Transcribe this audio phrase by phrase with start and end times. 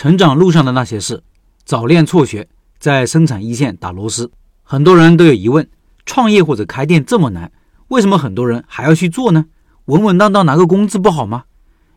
[0.00, 1.22] 成长路上的那些事，
[1.62, 4.30] 早恋、辍学，在生产一线打螺丝。
[4.62, 5.68] 很多人都有疑问：
[6.06, 7.52] 创业或者开店这么难，
[7.88, 9.44] 为什么很多人还要去做呢？
[9.84, 11.44] 稳稳当当拿个工资不好吗？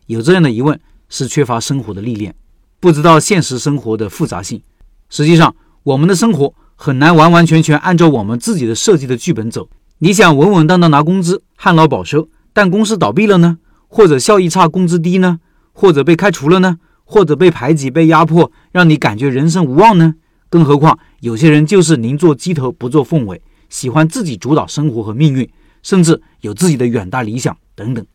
[0.04, 0.78] 有这样的疑问，
[1.08, 2.34] 是缺乏生活的历练，
[2.78, 4.60] 不知道现实生活的复杂性。
[5.08, 9.70] 实际上，我们的生活很难完完全全按照我们自己的设计的剧本走。
[10.00, 13.56] 你想稳稳当当拿工资，旱涝保收，但公司倒闭了呢？
[13.88, 15.40] 或者效益差，工资低呢？
[15.72, 16.76] 或者被开除了呢？
[17.04, 20.14] 或者被排挤、被压迫，让你感觉人生无望呢？
[20.48, 25.48] 更何况有些人就是宁做鸡头不做凤尾，喜欢自己主导生活和命运，
[25.82, 28.06] 甚至有自己的远大理想等等。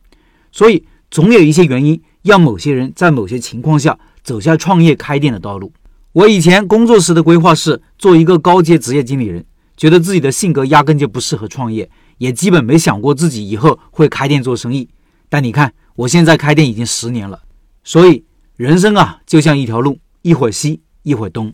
[0.52, 5.74] 所以，总有一些原因让某些人在某些情况下走下创业开店的道路。
[6.14, 14.88] 我以前工作时的规划是做一个高阶职业经理人，觉得自己的性格压根就不适合创业，也基本没想过自己以后会开店做生意。
[15.28, 17.42] 但你看，我现在开店已经十年了，
[17.84, 18.24] 所以。
[18.60, 21.54] 人生啊，就像一条路，一会儿西，一会儿东。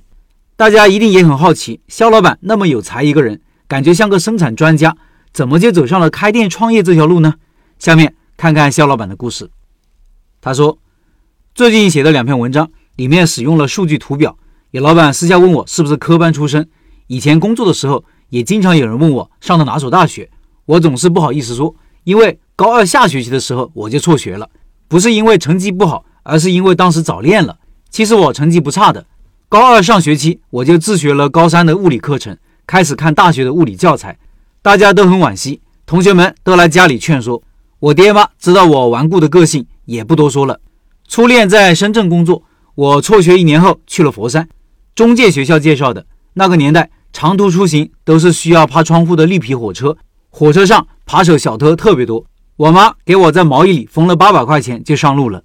[0.55, 4.97] 大家一定也很好奇，肖老板那么有才一个人，感觉像个生产专家，
[5.31, 7.35] 怎么就走上了开店创业这条路呢？
[7.77, 9.51] 下面看看肖老板的故事。
[10.41, 10.79] 他说，
[11.53, 14.35] 最近写的两篇文章里面使用了数据图表。
[14.71, 16.67] 有老板私下问我是不是科班出身，
[17.05, 20.27] 以前工作的时候也经常有人问我上的哪所大学，
[20.65, 24.49] 我总是不好意思说，因为高二下学期的时候我就辍学了，
[24.87, 26.03] 不是因为成绩不好。
[26.25, 27.57] 而是因为当时早恋了。
[27.89, 29.05] 其实我成绩不差的，
[29.47, 34.17] 高二上学期我就自学了高三的物理课程，开始看大学的物理教材。
[34.61, 37.41] 大家都很惋惜，同学们都来家里劝说。
[37.79, 40.59] 我爹妈知道我顽固的个性，也不多说了。
[41.07, 44.49] 初恋在深圳工作，我辍学一年后去了佛山，
[44.95, 46.05] 中介学校介绍的。
[46.33, 49.95] 那个年代长途出行都是需要趴窗户的绿皮火车，
[50.31, 52.25] 火车上扒手小偷特别多。
[52.57, 55.43] 我妈给我在毛衣里缝了八百块钱就上路了。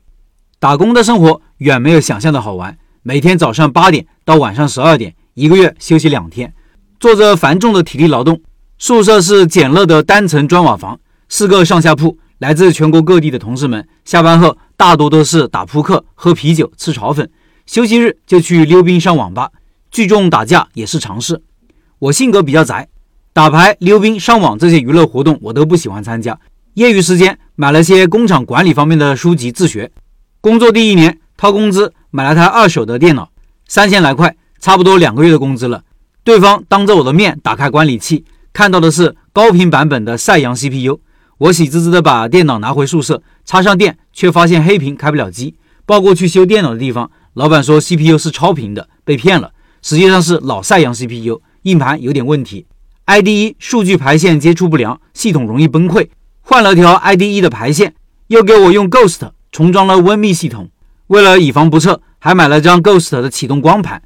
[0.61, 2.77] 打工的生活远没有想象的好玩。
[3.03, 6.53] 每天早上八点到晚上十二点，一个月休息两天，
[7.01, 8.39] 做着繁重的体力劳动。
[8.77, 11.01] 宿舍是简陋的单层砖瓦房，
[11.31, 12.19] 四个上下铺。
[12.41, 17.31] 来自全国各地的同事们下班后大多都是打扑克、喝啤酒、吃炒粉，
[17.65, 19.49] 休息日就去溜冰、上网吧，
[19.91, 21.41] 聚众打架也是常事。
[21.99, 22.87] 我性格比较宅，
[23.33, 26.39] 打牌、溜冰、上网这些娱乐活动我都不喜欢参加。
[26.75, 29.91] 业余时间买了些工厂管理方面的书籍自学。
[30.43, 33.31] 工作第一年，掏工资买了台二手的电脑，
[33.69, 35.83] 三千来块，差不多两个月的工资了。
[36.25, 38.25] 对方当着我的面打开管理器，
[38.55, 41.01] 看到的是高频版本的赛扬 CPU。
[41.37, 45.57] 我喜滋滋的把电脑拿回宿舍，插上电，却发现黑屏开不了机。
[45.85, 49.53] 报过去修电脑的地方，老板说 CPU 是超频的，被骗了。
[49.83, 52.65] 实际上是老赛扬 CPU，硬盘有点问题
[53.05, 56.09] ，IDE 数据排线接触不良，系统容易崩溃。
[56.41, 57.95] 换了条 IDE 的排线，
[58.29, 59.31] 又给我用 Ghost。
[59.53, 60.71] 重装了 WinMe 系统，
[61.09, 64.01] 为了以防不测，还买了张 Ghost 的启动光盘。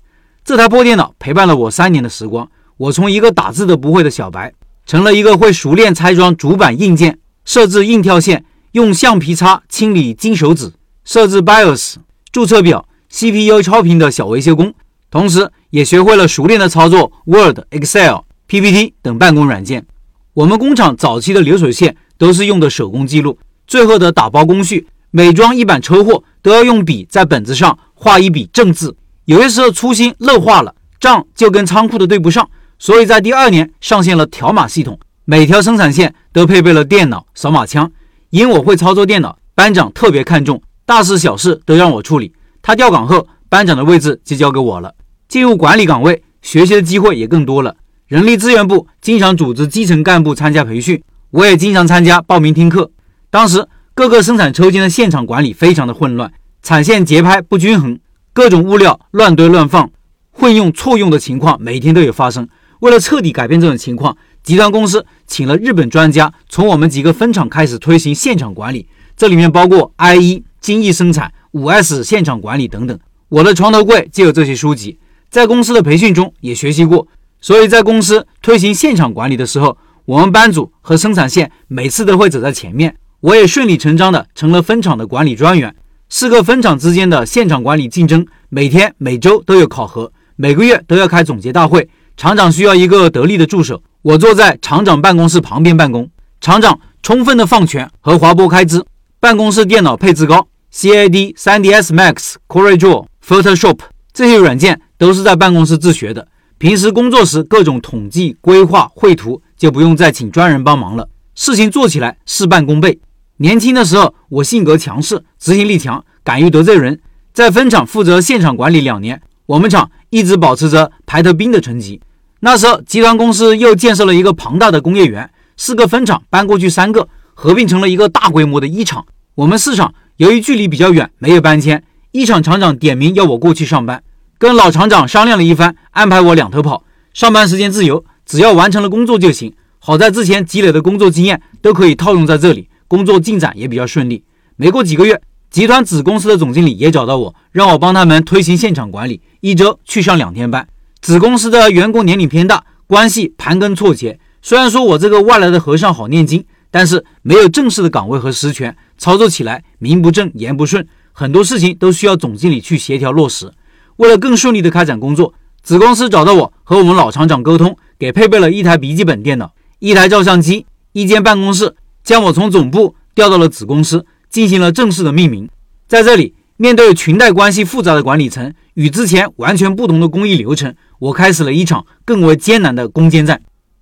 [0.45, 4.53] 这台破电脑陪伴了我三年的时光，我从一个打字都不会的小白，
[4.87, 10.73] 成了一个会熟练拆装主板硬件、设置硬跳线、用橡皮擦清理金手指、
[11.05, 11.97] 设置 BIOS、
[12.33, 14.73] 注册表、CPU 超频的小维修工，
[15.11, 19.87] 同时也学会了熟练的操作 Word、Excel、PPT 等办公软件。
[20.33, 24.89] 我们工厂早期的流水线都是用的手工记录，最后的打包工序。
[25.17, 28.97] 每装一版车货，都要用笔在本子上画一笔正字。
[29.27, 32.51] 有些时候粗心漏画了，账就跟仓库的对不上。
[32.81, 37.89] 所以在第二年上线了条码系统，每条生产线都配备了电脑扫码枪。
[38.31, 42.33] 因我会操作电脑，班长特别看重，大事小事都让我处理。
[42.61, 44.93] 他调岗后，班长的位置就交给我了。
[45.29, 47.77] 进入管理岗位，学习的机会也更多了。
[48.09, 51.01] 人力资源部经常组织基层干部参加培训，
[51.31, 52.91] 我也经常参加报名听课。
[53.31, 53.69] 当时。
[53.97, 56.33] 各个生产车间的现场管理非常的混乱，
[56.65, 57.97] 产线节拍不均衡，
[58.33, 59.89] 各种物料乱堆乱放，
[60.33, 62.49] 混用错用的情况每天都有发生。
[62.81, 72.99] 为了彻底改变这种情况，集团公司请了日本专家，从我们几个分厂开始推行现场管理，这里面包括 I 一精益生产、五 S 现场管理等等。
[73.29, 74.99] 我的床头柜就有这些书籍，
[75.31, 77.07] 在公司的培训中也学习过，
[77.41, 82.97] 所以在公司推行现场管理的时候，我们班组和生产线每次都会走在前面。
[83.25, 85.75] 我也顺理成章的成了分厂的管理专员。
[86.11, 91.89] 四个分厂之间的现场管理竞争，每天每周都有考核，每个月都要开总结大会。
[92.19, 96.07] 厂长需要一个得力的助手，我坐在厂长办公室旁边办公。
[96.39, 98.85] 厂长充分的放权和划拨开支，
[99.21, 103.79] 办公室电脑配置高，CAD、3ds Max、CorelDRAW、Photoshop
[104.13, 106.29] 这些软件都是在办公室自学的。
[106.59, 113.01] 平时工作时各种统计、规划、绘图就不用再请专人帮忙了，事情做起来事半功倍。
[113.39, 117.01] 年轻的时候，我性格强势，执行力强，敢于得罪人。
[117.33, 122.01] 在分厂负责现场管理两年，我们厂一直保持着排头兵的成绩。
[122.41, 129.05] 那时候，集团公司又建设了一个庞大的工业园，四个分厂搬过去三个，合并成了一个大规模的一厂。
[129.35, 131.83] 我们四厂由于距离比较远，没有搬迁。
[132.13, 134.05] 一厂厂长点名要我过去上班，
[134.39, 139.53] 跟老厂长商量了一番，安排我两头跑，上班时间自由，只要完成了工作就行。
[139.81, 144.25] 好在之前积累的工作经验都可以套用在这里，工作进展也比较顺利。
[144.57, 145.21] 没过几个月，
[145.51, 150.69] 集团子公司的总经理也找到我，让我帮他们推行现场管理，一周去上两天班。
[151.01, 154.19] 子公司的员工年龄偏大，关系盘根错节。
[154.43, 163.51] 虽然说我这个外来的和尚好念经，但是没有正式的岗位和实权，操作起来名不正言不顺，很多事情都需要总经理去协调落实。
[163.97, 171.75] 为了更顺利的开展工作，子公司找到我和我们老厂长沟通，给配备了一台笔记本电脑、一台照相机、一间办公室，
[172.05, 175.49] 将我从总部调到了子公司，进行了正式的命名。
[175.89, 180.75] 在这里，面对裙带关系复杂的管理层与之前完全不同的工艺流程。
[180.99, 183.41] 我开始了一场更为艰难的攻坚战。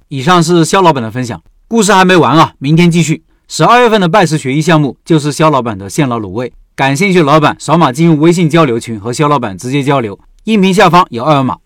[0.08, 3.24] 以上是肖老板的分享，故事还没完啊，明天继续。
[3.48, 11.56] 十二月份的拜师学艺项目就是肖老板的现捞卤味，感兴趣的老板扫码进入微信交流群和肖老板直接交流，音频下方有二维码。